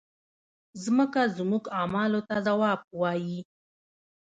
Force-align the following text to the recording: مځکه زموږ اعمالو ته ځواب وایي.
مځکه 0.97 1.21
زموږ 1.37 1.63
اعمالو 1.77 2.19
ته 2.27 2.35
ځواب 2.47 2.79
وایي. 2.99 3.39